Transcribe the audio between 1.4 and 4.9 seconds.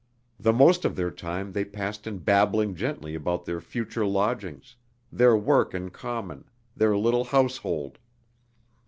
they passed in babbling gently about their future lodgings,